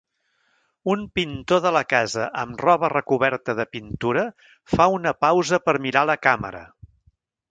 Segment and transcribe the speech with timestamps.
[0.93, 4.25] Un pintor de la casa amb roba recoberta de pintura
[4.75, 6.67] fa una pausa per mirar la càmera.